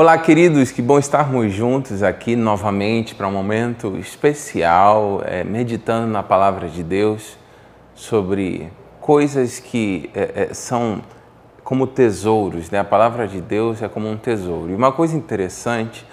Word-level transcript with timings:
Olá, 0.00 0.16
queridos, 0.16 0.70
que 0.70 0.80
bom 0.80 0.96
estarmos 0.96 1.52
juntos 1.52 2.04
aqui 2.04 2.36
novamente 2.36 3.16
para 3.16 3.26
um 3.26 3.32
momento 3.32 3.96
especial, 3.96 5.20
é, 5.24 5.42
meditando 5.42 6.06
na 6.06 6.22
palavra 6.22 6.68
de 6.68 6.84
Deus 6.84 7.36
sobre 7.96 8.70
coisas 9.00 9.58
que 9.58 10.08
é, 10.14 10.50
é, 10.50 10.54
são 10.54 11.02
como 11.64 11.84
tesouros, 11.84 12.70
né? 12.70 12.78
A 12.78 12.84
palavra 12.84 13.26
de 13.26 13.40
Deus 13.40 13.82
é 13.82 13.88
como 13.88 14.08
um 14.08 14.16
tesouro. 14.16 14.70
E 14.70 14.74
uma 14.76 14.92
coisa 14.92 15.16
interessante 15.16 16.06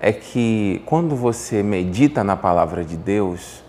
é 0.00 0.12
que 0.12 0.80
quando 0.86 1.16
você 1.16 1.60
medita 1.60 2.22
na 2.22 2.36
palavra 2.36 2.84
de 2.84 2.96
Deus, 2.96 3.64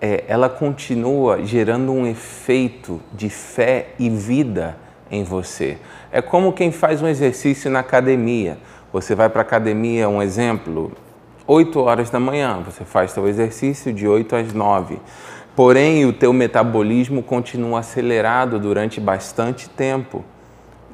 é, 0.00 0.22
ela 0.28 0.48
continua 0.48 1.44
gerando 1.44 1.90
um 1.90 2.06
efeito 2.06 3.00
de 3.12 3.28
fé 3.28 3.88
e 3.98 4.08
vida 4.08 4.76
em 5.10 5.24
você. 5.24 5.78
É 6.10 6.20
como 6.20 6.52
quem 6.52 6.70
faz 6.70 7.02
um 7.02 7.08
exercício 7.08 7.70
na 7.70 7.80
academia. 7.80 8.58
Você 8.92 9.14
vai 9.14 9.28
para 9.28 9.40
a 9.40 9.42
academia, 9.42 10.08
um 10.08 10.22
exemplo, 10.22 10.92
8 11.46 11.80
horas 11.80 12.10
da 12.10 12.20
manhã, 12.20 12.60
você 12.64 12.84
faz 12.84 13.12
seu 13.12 13.26
exercício 13.26 13.92
de 13.92 14.06
8 14.06 14.36
às 14.36 14.52
9. 14.52 14.98
Porém, 15.56 16.04
o 16.06 16.12
teu 16.12 16.32
metabolismo 16.32 17.22
continua 17.22 17.80
acelerado 17.80 18.58
durante 18.58 19.00
bastante 19.00 19.68
tempo. 19.68 20.24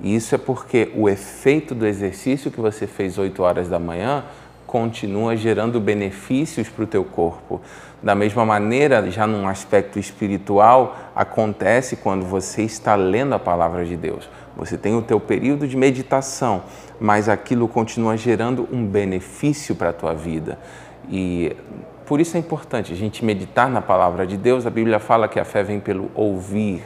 Isso 0.03 0.35
é 0.35 0.39
porque 0.39 0.91
o 0.95 1.09
efeito 1.09 1.75
do 1.75 1.87
exercício 1.87 2.51
que 2.51 2.61
você 2.61 2.87
fez 2.87 3.19
8 3.19 3.43
horas 3.43 3.69
da 3.69 3.79
manhã 3.79 4.25
continua 4.67 5.37
gerando 5.37 5.81
benefícios 5.81 6.69
para 6.69 6.85
o 6.85 6.87
teu 6.87 7.05
corpo. 7.05 7.61
Da 8.03 8.15
mesma 8.15 8.45
maneira, 8.45 9.11
já 9.11 9.27
num 9.27 9.49
aspecto 9.49 9.99
espiritual, 9.99 10.97
acontece 11.15 11.97
quando 11.97 12.25
você 12.25 12.63
está 12.63 12.95
lendo 12.95 13.35
a 13.35 13.39
palavra 13.39 13.85
de 13.85 13.97
Deus. 13.97 14.29
Você 14.57 14.77
tem 14.77 14.95
o 14.95 15.03
teu 15.03 15.19
período 15.19 15.67
de 15.67 15.77
meditação, 15.77 16.63
mas 17.01 17.29
aquilo 17.29 17.67
continua 17.67 18.17
gerando 18.17 18.69
um 18.71 18.87
benefício 18.87 19.75
para 19.75 19.91
a 19.91 19.93
tua 19.93 20.15
vida. 20.15 20.59
E 21.11 21.57
por 22.07 22.21
isso 22.21 22.37
é 22.37 22.41
importante 22.41 22.93
a 22.93 22.97
gente 22.97 23.25
meditar 23.25 23.71
na 23.71 23.81
palavra 23.81 24.27
de 24.27 24.37
Deus. 24.37 24.67
A 24.67 24.71
Bíblia 24.71 24.99
fala 24.99 25.27
que 25.27 25.41
a 25.41 25.45
fé 25.45 25.63
vem 25.63 25.81
pelo 25.81 26.11
ouvir, 26.15 26.85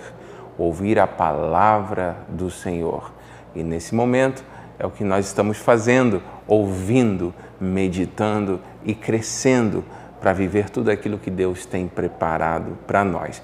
ouvir 0.56 0.98
a 0.98 1.06
palavra 1.06 2.16
do 2.28 2.50
Senhor. 2.50 3.12
E 3.54 3.62
nesse 3.62 3.94
momento 3.94 4.44
é 4.78 4.86
o 4.86 4.90
que 4.90 5.02
nós 5.02 5.26
estamos 5.26 5.58
fazendo, 5.58 6.22
ouvindo, 6.48 7.32
meditando 7.60 8.60
e 8.84 8.94
crescendo 8.94 9.84
para 10.20 10.32
viver 10.32 10.70
tudo 10.70 10.90
aquilo 10.90 11.18
que 11.18 11.30
Deus 11.30 11.64
tem 11.64 11.86
preparado 11.86 12.76
para 12.86 13.04
nós. 13.04 13.40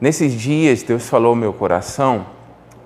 Nesses 0.00 0.32
dias, 0.32 0.82
Deus 0.82 1.08
falou 1.08 1.30
ao 1.30 1.36
meu 1.36 1.52
coração 1.52 2.26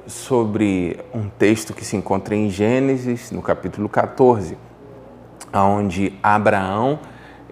sobre 0.06 0.98
um 1.14 1.28
texto 1.28 1.72
que 1.72 1.84
se 1.84 1.96
encontra 1.96 2.34
em 2.34 2.50
Gênesis, 2.50 3.30
no 3.30 3.40
capítulo 3.40 3.88
14, 3.88 4.58
onde 5.54 6.12
Abraão 6.22 6.98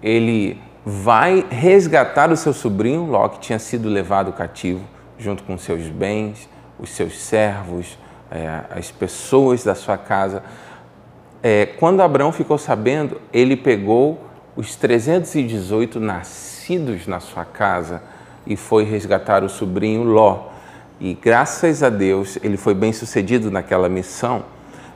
ele 0.03 0.61
vai 0.85 1.43
resgatar 1.49 2.31
o 2.31 2.37
seu 2.37 2.53
sobrinho 2.53 3.05
Ló, 3.05 3.27
que 3.27 3.39
tinha 3.39 3.57
sido 3.57 3.89
levado 3.89 4.31
cativo, 4.31 4.81
junto 5.17 5.43
com 5.43 5.57
seus 5.57 5.87
bens, 5.87 6.47
os 6.77 6.91
seus 6.91 7.19
servos, 7.19 7.97
é, 8.29 8.61
as 8.69 8.91
pessoas 8.91 9.63
da 9.63 9.73
sua 9.73 9.97
casa. 9.97 10.43
É, 11.47 11.67
quando 11.77 12.01
Abraão 12.01 12.31
ficou 12.31 12.57
sabendo, 12.57 13.21
ele 13.31 13.55
pegou 13.55 14.19
os 14.55 14.75
318 14.75 15.99
nascidos 15.99 17.05
na 17.05 17.19
sua 17.19 17.45
casa 17.45 18.01
e 18.47 18.55
foi 18.55 18.83
resgatar 18.83 19.43
o 19.43 19.47
sobrinho 19.47 20.01
Ló. 20.01 20.47
E 20.99 21.13
graças 21.13 21.83
a 21.83 21.89
Deus 21.89 22.39
ele 22.41 22.57
foi 22.57 22.73
bem 22.73 22.91
sucedido 22.91 23.51
naquela 23.51 23.87
missão. 23.87 24.43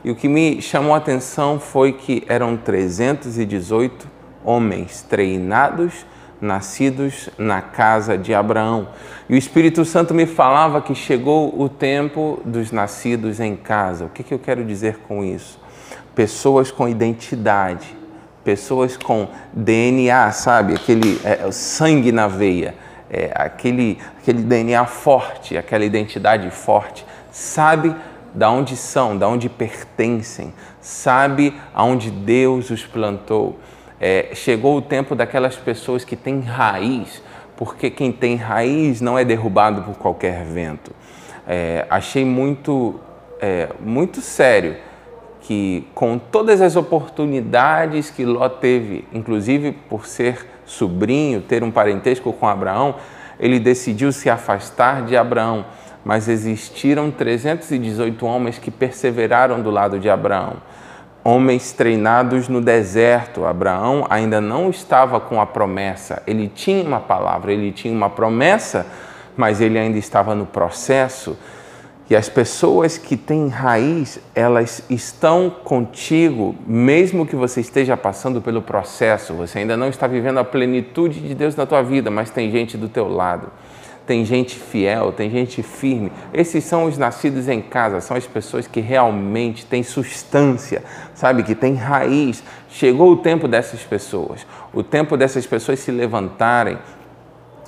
E 0.04 0.10
o 0.10 0.16
que 0.16 0.28
me 0.28 0.60
chamou 0.60 0.96
a 0.96 0.98
atenção 0.98 1.60
foi 1.60 1.94
que 1.94 2.24
eram 2.28 2.58
318 2.58 4.08
homens 4.44 5.04
treinados, 5.04 6.04
nascidos 6.42 7.30
na 7.38 7.62
casa 7.62 8.18
de 8.18 8.34
Abraão. 8.34 8.88
E 9.30 9.36
o 9.36 9.38
Espírito 9.38 9.86
Santo 9.86 10.16
me 10.16 10.26
falava 10.26 10.82
que 10.82 10.96
chegou 10.96 11.54
o 11.62 11.70
tempo 11.70 12.42
dos 12.44 12.72
nascidos 12.72 13.40
em 13.40 13.56
casa. 13.56 14.06
O 14.06 14.10
que, 14.10 14.24
que 14.24 14.34
eu 14.34 14.40
quero 14.40 14.66
dizer 14.66 14.98
com 15.08 15.24
isso? 15.24 15.69
Pessoas 16.16 16.72
com 16.72 16.88
identidade, 16.88 17.96
pessoas 18.44 18.98
com 18.98 19.28
DNA, 19.54 20.32
sabe? 20.32 20.74
Aquele 20.74 21.20
é, 21.24 21.52
sangue 21.52 22.12
na 22.12 22.28
veia, 22.28 22.76
é, 23.10 23.32
aquele, 23.36 23.98
aquele 24.20 24.42
DNA 24.42 24.86
forte, 24.86 25.58
aquela 25.58 25.86
identidade 25.86 26.50
forte, 26.50 27.06
sabe 27.32 27.96
da 28.34 28.50
onde 28.50 28.76
são, 28.76 29.18
da 29.18 29.28
onde 29.28 29.50
pertencem, 29.50 30.54
sabe 30.80 31.54
aonde 31.74 32.12
Deus 32.12 32.70
os 32.70 32.86
plantou. 32.86 33.60
É, 34.00 34.30
chegou 34.34 34.78
o 34.78 34.82
tempo 34.82 35.16
daquelas 35.16 35.56
pessoas 35.56 36.04
que 36.04 36.16
têm 36.16 36.40
raiz, 36.42 37.22
porque 37.58 37.90
quem 37.90 38.12
tem 38.12 38.36
raiz 38.36 39.02
não 39.02 39.18
é 39.18 39.26
derrubado 39.26 39.82
por 39.82 39.98
qualquer 39.98 40.44
vento. 40.46 40.92
É, 41.48 41.86
achei 41.90 42.24
muito, 42.24 43.00
é, 43.42 43.70
muito 43.80 44.22
sério 44.22 44.89
que 45.50 45.84
com 45.96 46.20
todas 46.20 46.62
as 46.62 46.76
oportunidades 46.76 48.12
que 48.12 48.24
Ló 48.24 48.48
teve, 48.48 49.04
inclusive 49.12 49.72
por 49.72 50.06
ser 50.06 50.46
sobrinho, 50.64 51.42
ter 51.42 51.64
um 51.64 51.72
parentesco 51.72 52.32
com 52.32 52.48
Abraão, 52.48 52.94
ele 53.40 53.60
decidiu 53.60 54.12
se 54.12 54.30
afastar 54.30 55.02
de 55.06 55.18
Abraão. 55.18 55.66
Mas 56.06 56.30
existiram 56.30 57.10
318 57.10 58.24
homens 58.28 58.60
que 58.60 58.70
perseveraram 58.70 59.60
do 59.60 59.72
lado 59.72 59.98
de 59.98 60.08
Abraão. 60.08 60.58
Homens 61.24 61.72
treinados 61.72 62.48
no 62.48 62.62
deserto. 62.62 63.44
Abraão 63.44 64.06
ainda 64.08 64.40
não 64.40 64.70
estava 64.70 65.20
com 65.20 65.42
a 65.42 65.48
promessa. 65.48 66.22
Ele 66.28 66.48
tinha 66.48 66.84
uma 66.84 67.00
palavra, 67.00 67.52
ele 67.52 67.72
tinha 67.72 67.92
uma 67.92 68.12
promessa, 68.12 68.86
mas 69.36 69.60
ele 69.60 69.80
ainda 69.80 69.98
estava 69.98 70.36
no 70.36 70.46
processo 70.46 71.36
e 72.10 72.16
as 72.16 72.28
pessoas 72.28 72.98
que 72.98 73.16
têm 73.16 73.50
raiz, 73.50 74.20
elas 74.34 74.82
estão 74.90 75.48
contigo, 75.48 76.56
mesmo 76.66 77.24
que 77.24 77.36
você 77.36 77.62
esteja 77.62 77.96
passando 77.96 78.42
pelo 78.42 78.64
processo, 78.64 79.36
você 79.36 79.60
ainda 79.60 79.78
não 79.78 79.90
está 79.90 80.08
vivendo 80.08 80.40
a 80.40 80.44
plenitude 80.44 81.20
de 81.20 81.36
Deus 81.36 81.56
na 81.56 81.68
tua 81.68 81.84
vida, 81.84 82.10
mas 82.10 82.32
tem 82.32 82.50
gente 82.50 82.76
do 82.78 82.90
teu 82.90 83.08
lado. 83.08 83.52
Tem 84.08 84.26
gente 84.26 84.56
fiel, 84.56 85.12
tem 85.12 85.30
gente 85.30 85.62
firme. 85.62 86.12
Esses 86.34 86.64
são 86.64 86.86
os 86.86 86.98
nascidos 86.98 87.48
em 87.48 87.62
casa, 87.62 88.02
são 88.02 88.18
as 88.18 88.26
pessoas 88.26 88.66
que 88.66 88.80
realmente 88.80 89.64
têm 89.68 89.84
substância, 89.84 90.84
sabe, 91.14 91.44
que 91.44 91.54
têm 91.54 91.76
raiz. 91.76 92.44
Chegou 92.72 93.12
o 93.12 93.18
tempo 93.18 93.48
dessas 93.48 93.82
pessoas, 93.82 94.48
o 94.74 94.82
tempo 94.82 95.16
dessas 95.16 95.46
pessoas 95.46 95.78
se 95.78 95.92
levantarem. 95.92 96.80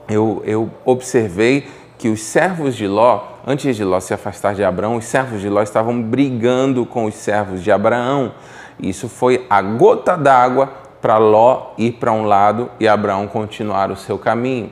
Eu, 0.10 0.42
eu 0.44 0.72
observei 0.84 1.68
que 2.00 2.10
os 2.10 2.24
servos 2.24 2.76
de 2.76 2.88
Ló, 2.88 3.31
antes 3.46 3.76
de 3.76 3.84
Ló 3.84 4.00
se 4.00 4.14
afastar 4.14 4.56
de 4.56 4.64
Abraão, 4.64 4.98
os 4.98 5.06
servos 5.06 5.42
de 5.42 5.50
Ló 5.50 5.62
estavam 5.62 6.02
brigando 6.02 6.86
com 6.86 7.06
os 7.06 7.16
servos 7.16 7.64
de 7.64 7.72
Abraão. 7.72 8.34
Isso 8.80 9.08
foi 9.10 9.46
a 9.50 9.62
gota 9.62 10.16
d'água 10.16 10.72
para 11.02 11.18
Ló 11.18 11.74
ir 11.78 11.94
para 11.94 12.12
um 12.12 12.26
lado 12.26 12.70
e 12.80 12.88
Abraão 12.88 13.28
continuar 13.28 13.92
o 13.92 13.96
seu 13.96 14.18
caminho. 14.18 14.72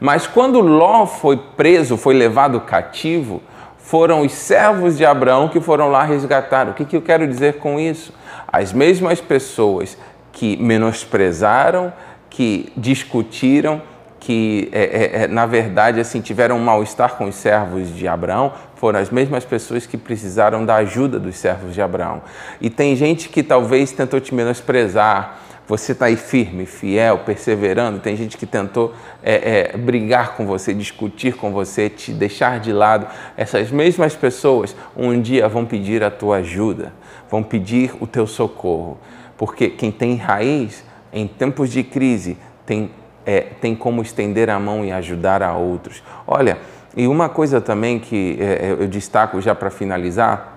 Mas 0.00 0.26
quando 0.26 0.60
Ló 0.60 1.06
foi 1.06 1.36
preso, 1.36 1.96
foi 1.96 2.14
levado 2.14 2.60
cativo, 2.60 3.42
foram 3.78 4.22
os 4.22 4.32
servos 4.32 4.96
de 4.96 5.04
Abraão 5.04 5.48
que 5.48 5.60
foram 5.60 5.88
lá 5.88 6.04
resgatar. 6.04 6.68
O 6.68 6.74
que, 6.74 6.84
que 6.84 6.96
eu 6.96 7.02
quero 7.02 7.26
dizer 7.26 7.54
com 7.54 7.80
isso? 7.80 8.12
As 8.46 8.72
mesmas 8.72 9.20
pessoas 9.20 9.96
que 10.30 10.56
menosprezaram, 10.56 11.92
que 12.28 12.72
discutiram, 12.76 13.80
que, 14.20 14.68
é, 14.72 14.82
é, 14.82 15.22
é, 15.22 15.28
na 15.28 15.46
verdade, 15.46 16.00
assim, 16.00 16.20
tiveram 16.20 16.56
um 16.56 16.64
mal-estar 16.64 17.16
com 17.16 17.24
os 17.24 17.34
servos 17.34 17.94
de 17.94 18.06
Abraão, 18.08 18.52
foram 18.76 18.98
as 18.98 19.10
mesmas 19.10 19.44
pessoas 19.44 19.86
que 19.86 19.96
precisaram 19.96 20.64
da 20.64 20.76
ajuda 20.76 21.18
dos 21.18 21.36
servos 21.36 21.74
de 21.74 21.80
Abraão. 21.80 22.22
E 22.60 22.68
tem 22.70 22.94
gente 22.96 23.28
que 23.28 23.42
talvez 23.42 23.92
tentou 23.92 24.20
te 24.20 24.34
menosprezar, 24.34 25.40
você 25.68 25.92
está 25.92 26.06
aí 26.06 26.16
firme, 26.16 26.64
fiel, 26.64 27.18
perseverando. 27.18 27.98
Tem 28.00 28.16
gente 28.16 28.38
que 28.38 28.46
tentou 28.46 28.94
é, 29.22 29.72
é, 29.74 29.76
brigar 29.76 30.34
com 30.34 30.46
você, 30.46 30.72
discutir 30.72 31.34
com 31.34 31.52
você, 31.52 31.90
te 31.90 32.10
deixar 32.10 32.58
de 32.58 32.72
lado. 32.72 33.06
Essas 33.36 33.70
mesmas 33.70 34.16
pessoas 34.16 34.74
um 34.96 35.20
dia 35.20 35.46
vão 35.46 35.66
pedir 35.66 36.02
a 36.02 36.10
tua 36.10 36.38
ajuda, 36.38 36.94
vão 37.30 37.42
pedir 37.42 37.92
o 38.00 38.06
teu 38.06 38.26
socorro. 38.26 38.96
Porque 39.36 39.68
quem 39.68 39.92
tem 39.92 40.16
raiz, 40.16 40.82
em 41.12 41.26
tempos 41.26 41.70
de 41.70 41.82
crise, 41.82 42.38
tem 42.64 42.90
é, 43.28 43.42
tem 43.60 43.76
como 43.76 44.00
estender 44.00 44.48
a 44.48 44.58
mão 44.58 44.82
e 44.82 44.90
ajudar 44.90 45.42
a 45.42 45.54
outros. 45.54 46.02
Olha, 46.26 46.56
e 46.96 47.06
uma 47.06 47.28
coisa 47.28 47.60
também 47.60 47.98
que 47.98 48.38
é, 48.40 48.74
eu 48.80 48.88
destaco 48.88 49.38
já 49.38 49.54
para 49.54 49.68
finalizar, 49.68 50.56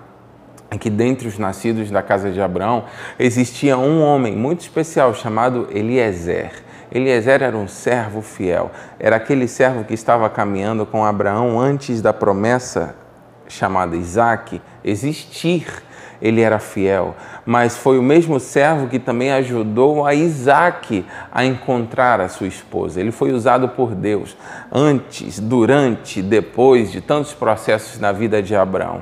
é 0.70 0.78
que 0.78 0.90
dentre 0.90 1.28
os 1.28 1.38
nascidos 1.38 1.92
da 1.92 2.02
casa 2.02 2.32
de 2.32 2.42
Abraão 2.42 2.86
existia 3.20 3.78
um 3.78 4.02
homem 4.02 4.38
muito 4.38 4.62
especial 4.62 5.14
chamado 5.14 5.68
Eliezer. 5.70 6.64
Eliezer 6.90 7.44
era 7.44 7.58
um 7.58 7.68
servo 7.68 8.22
fiel, 8.22 8.72
era 8.98 9.18
aquele 9.18 9.50
servo 9.50 9.84
que 9.84 9.94
estava 9.94 10.30
caminhando 10.30 10.86
com 10.86 11.04
Abraão 11.04 11.60
antes 11.60 12.02
da 12.02 12.14
promessa 12.14 12.96
chamada 13.50 13.98
Isaac 13.98 14.62
existir. 14.82 15.68
Ele 16.22 16.42
era 16.42 16.60
fiel, 16.60 17.16
mas 17.46 17.76
foi 17.76 17.98
o 17.98 18.04
mesmo 18.04 18.40
servo 18.40 18.88
que 18.88 19.00
também 19.00 19.32
ajudou 19.32 20.06
a 20.06 20.14
Isaac 20.14 21.06
a 21.32 21.44
encontrar 21.44 22.22
a 22.22 22.30
sua 22.30 22.48
esposa. 22.48 23.00
Ele 23.00 23.12
foi 23.12 23.32
usado 23.32 23.70
por 23.70 23.96
Deus 23.96 24.38
antes, 24.72 25.40
durante, 25.40 26.22
depois 26.22 26.92
de 26.92 27.02
tantos 27.02 27.34
processos 27.34 28.00
na 28.00 28.12
vida 28.12 28.42
de 28.42 28.56
Abraão. 28.56 29.02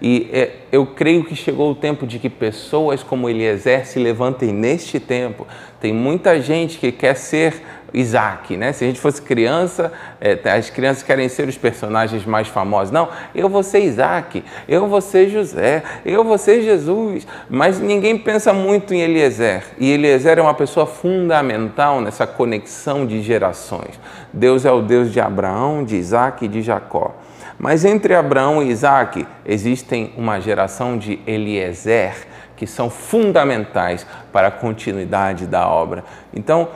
E 0.00 0.28
é, 0.32 0.50
eu 0.70 0.86
creio 0.86 1.24
que 1.24 1.34
chegou 1.34 1.72
o 1.72 1.74
tempo 1.74 2.06
de 2.06 2.18
que 2.18 2.28
pessoas 2.28 3.02
como 3.02 3.28
Eliezer 3.28 3.86
se 3.86 3.98
levantem 3.98 4.52
neste 4.52 5.00
tempo. 5.00 5.46
Tem 5.80 5.92
muita 5.92 6.40
gente 6.40 6.78
que 6.78 6.92
quer 6.92 7.14
ser 7.14 7.62
Isaac, 7.92 8.56
né? 8.56 8.72
Se 8.72 8.84
a 8.84 8.86
gente 8.86 9.00
fosse 9.00 9.20
criança, 9.20 9.92
é, 10.20 10.38
as 10.50 10.70
crianças 10.70 11.02
querem 11.02 11.28
ser 11.28 11.48
os 11.48 11.56
personagens 11.56 12.24
mais 12.24 12.46
famosos. 12.48 12.92
Não, 12.92 13.08
eu 13.34 13.48
vou 13.48 13.62
ser 13.62 13.80
Isaac, 13.80 14.44
eu 14.68 14.86
vou 14.86 15.00
ser 15.00 15.28
José, 15.28 15.82
eu 16.04 16.22
vou 16.22 16.38
ser 16.38 16.62
Jesus. 16.62 17.26
Mas 17.48 17.80
ninguém 17.80 18.16
pensa 18.18 18.52
muito 18.52 18.92
em 18.92 19.00
Eliezer. 19.00 19.64
E 19.78 19.90
Eliezer 19.90 20.38
é 20.38 20.42
uma 20.42 20.54
pessoa 20.54 20.86
fundamental 20.86 22.00
nessa 22.00 22.26
conexão 22.26 23.06
de 23.06 23.22
gerações. 23.22 23.98
Deus 24.32 24.64
é 24.64 24.70
o 24.70 24.82
Deus 24.82 25.12
de 25.12 25.20
Abraão, 25.20 25.84
de 25.84 25.96
Isaac 25.96 26.44
e 26.44 26.48
de 26.48 26.62
Jacó. 26.62 27.14
Mas 27.58 27.84
entre 27.84 28.14
Abraão 28.14 28.62
e 28.62 28.70
Isaac 28.70 29.26
existem 29.44 30.12
uma 30.16 30.40
geração 30.40 30.96
de 30.96 31.18
Eliezer 31.26 32.26
que 32.56 32.66
são 32.66 32.90
fundamentais 32.90 34.04
para 34.32 34.48
a 34.48 34.50
continuidade 34.50 35.46
da 35.46 35.68
obra. 35.68 36.04
Então, 36.34 36.68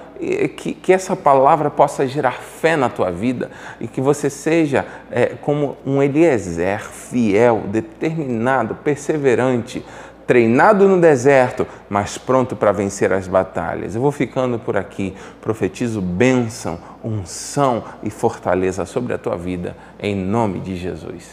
que, 0.57 0.75
que 0.75 0.93
essa 0.93 1.17
palavra 1.17 1.69
possa 1.69 2.07
gerar 2.07 2.35
fé 2.35 2.77
na 2.77 2.89
tua 2.89 3.11
vida 3.11 3.51
e 3.81 3.89
que 3.89 4.01
você 4.01 4.31
seja 4.31 4.87
é, 5.11 5.35
como 5.41 5.77
um 5.85 6.01
Eliezer 6.01 6.81
fiel, 6.89 7.65
determinado, 7.67 8.77
perseverante, 8.77 9.85
treinado 10.27 10.89
no 10.89 11.01
deserto, 11.01 11.67
mas 11.89 12.19
pronto 12.19 12.57
para 12.57 12.73
vencer 12.73 13.13
as 13.13 13.29
batalhas. 13.29 13.95
Eu 13.95 14.01
vou 14.01 14.13
ficando 14.13 14.59
por 14.59 14.77
aqui, 14.77 15.15
profetizo 15.41 16.01
bênção, 16.01 16.79
unção 17.03 17.85
e 18.03 18.11
fortaleza 18.11 18.85
sobre 18.85 19.15
a 19.15 19.19
tua 19.19 19.37
vida, 19.37 19.77
em 20.01 20.15
nome 20.15 20.61
de 20.61 20.77
Jesus. 20.77 21.25